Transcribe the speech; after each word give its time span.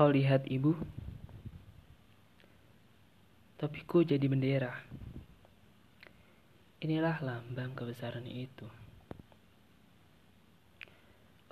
Kau 0.00 0.08
lihat 0.08 0.48
ibu, 0.48 0.72
topiku 3.60 4.00
jadi 4.00 4.24
bendera. 4.32 4.72
Inilah 6.80 7.20
lambang 7.20 7.76
kebesaran 7.76 8.24
itu. 8.24 8.64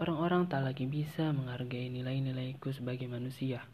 Orang-orang 0.01 0.48
tak 0.48 0.65
lagi 0.65 0.89
bisa 0.89 1.29
menghargai 1.29 1.93
nilai-nilaiku 1.93 2.73
sebagai 2.73 3.05
manusia. 3.05 3.69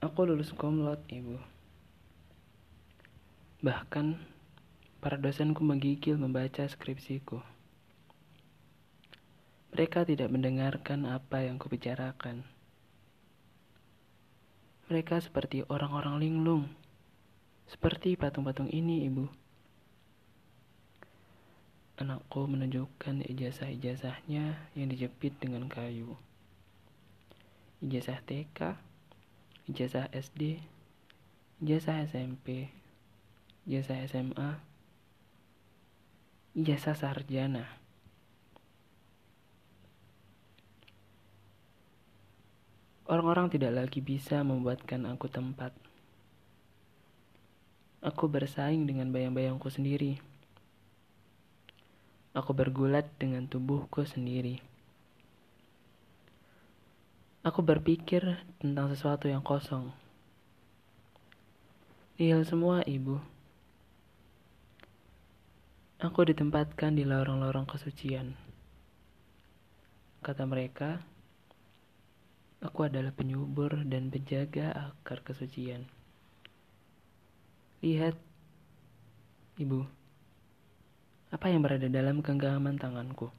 Aku 0.00 0.24
lulus 0.24 0.56
komlot, 0.56 1.04
ibu. 1.12 1.36
Bahkan, 3.60 4.16
para 5.04 5.20
dosenku 5.20 5.60
menggigil 5.60 6.16
membaca 6.16 6.64
skripsiku. 6.64 7.59
Mereka 9.70 10.02
tidak 10.02 10.34
mendengarkan 10.34 11.06
apa 11.06 11.46
yang 11.46 11.54
kubicarakan. 11.54 12.42
Mereka 14.90 15.22
seperti 15.22 15.62
orang-orang 15.70 16.18
linglung, 16.18 16.66
seperti 17.70 18.18
patung-patung 18.18 18.66
ini, 18.74 19.06
Ibu. 19.06 19.30
Anakku 22.02 22.50
menunjukkan 22.50 23.22
ijazah-ijazahnya 23.30 24.74
yang 24.74 24.88
dijepit 24.90 25.38
dengan 25.38 25.70
kayu. 25.70 26.18
Ijazah 27.78 28.18
TK, 28.26 28.74
ijazah 29.70 30.10
SD, 30.10 30.58
ijazah 31.62 32.02
SMP, 32.10 32.74
ijazah 33.70 34.02
SMA, 34.10 34.50
ijazah 36.58 36.96
sarjana. 36.98 37.78
Orang-orang 43.10 43.50
tidak 43.50 43.74
lagi 43.74 43.98
bisa 43.98 44.38
membuatkan 44.46 45.02
aku 45.10 45.26
tempat. 45.26 45.74
Aku 48.06 48.30
bersaing 48.30 48.86
dengan 48.86 49.10
bayang-bayangku 49.10 49.66
sendiri. 49.66 50.22
Aku 52.38 52.54
bergulat 52.54 53.10
dengan 53.18 53.50
tubuhku 53.50 54.06
sendiri. 54.06 54.62
Aku 57.42 57.66
berpikir 57.66 58.46
tentang 58.62 58.86
sesuatu 58.94 59.26
yang 59.26 59.42
kosong. 59.42 59.90
Nihil 62.14 62.46
semua, 62.46 62.86
Ibu. 62.86 63.18
Aku 65.98 66.20
ditempatkan 66.22 66.94
di 66.94 67.02
lorong-lorong 67.02 67.66
kesucian. 67.66 68.38
Kata 70.22 70.46
mereka, 70.46 71.02
Aku 72.60 72.84
adalah 72.84 73.08
penyubur 73.16 73.72
dan 73.88 74.12
penjaga 74.12 74.92
akar 74.92 75.24
kesucian. 75.24 75.88
Lihat, 77.80 78.12
ibu, 79.56 79.88
apa 81.32 81.46
yang 81.48 81.64
berada 81.64 81.88
dalam 81.88 82.20
genggaman 82.20 82.76
tanganku. 82.76 83.32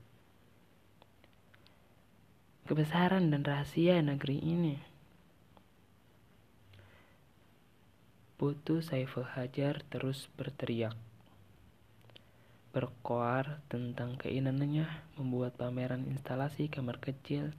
Kebesaran 2.65 3.29
dan 3.29 3.45
rahasia 3.45 4.01
negeri 4.01 4.41
ini. 4.41 4.81
Putu 8.41 8.81
Saiful 8.81 9.29
Hajar 9.37 9.85
terus 9.93 10.33
berteriak. 10.33 10.97
Berkoar 12.73 13.61
tentang 13.69 14.17
keinginannya 14.17 14.89
membuat 15.13 15.61
pameran 15.61 16.09
instalasi 16.09 16.73
kamar 16.73 16.97
kecil 16.97 17.53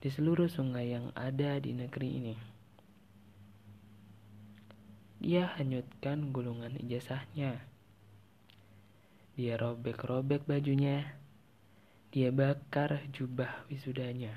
di 0.00 0.08
seluruh 0.10 0.50
sungai 0.50 0.94
yang 0.94 1.12
ada 1.12 1.58
di 1.58 1.76
negeri 1.76 2.08
ini. 2.18 2.34
Dia 5.24 5.48
hanyutkan 5.56 6.34
gulungan 6.34 6.76
ijazahnya. 6.76 7.62
Dia 9.34 9.54
robek-robek 9.56 10.44
bajunya. 10.44 11.16
Dia 12.12 12.28
bakar 12.30 13.02
jubah 13.10 13.66
wisudanya. 13.66 14.36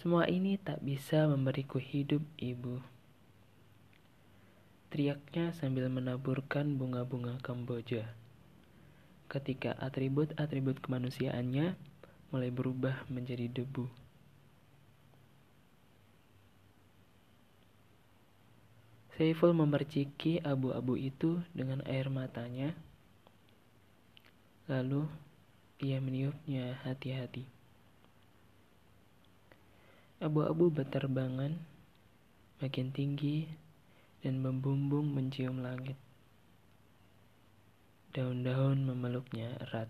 Semua 0.00 0.24
ini 0.26 0.56
tak 0.56 0.80
bisa 0.80 1.28
memberiku 1.28 1.76
hidup, 1.76 2.24
Ibu. 2.40 2.80
Teriaknya 4.88 5.52
sambil 5.52 5.92
menaburkan 5.92 6.80
bunga-bunga 6.80 7.36
Kamboja 7.44 8.10
ketika 9.30 9.78
atribut-atribut 9.78 10.82
kemanusiaannya 10.82 11.78
mulai 12.34 12.50
berubah 12.50 13.06
menjadi 13.06 13.46
debu. 13.46 13.86
Saiful 19.14 19.54
memerciki 19.54 20.42
abu-abu 20.42 20.98
itu 20.98 21.38
dengan 21.54 21.84
air 21.86 22.10
matanya, 22.10 22.74
lalu 24.66 25.06
ia 25.78 26.00
meniupnya 26.02 26.80
hati-hati. 26.82 27.44
Abu-abu 30.24 30.72
berterbangan 30.72 31.52
makin 32.64 32.88
tinggi 32.92 33.44
dan 34.24 34.40
membumbung 34.40 35.08
mencium 35.12 35.60
langit. 35.60 35.96
Daun-daun 38.10 38.90
memeluknya 38.90 39.54
erat. 39.62 39.86